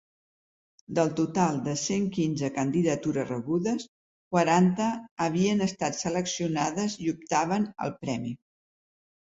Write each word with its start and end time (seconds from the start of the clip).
Del 0.99 1.09
total 1.19 1.59
de 1.67 1.75
cent 1.81 2.07
quinze 2.15 2.49
candidatures 2.55 3.29
rebudes, 3.33 3.87
quaranta 4.37 4.89
havien 5.29 5.63
estat 5.69 6.01
seleccionades 6.01 6.99
i 7.07 7.15
optaven 7.17 7.73
al 7.89 7.97
Premi. 8.03 8.37